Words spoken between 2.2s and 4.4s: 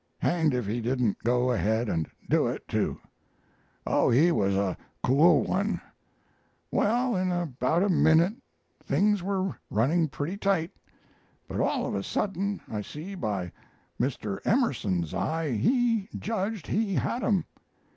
do it, too! Oh, he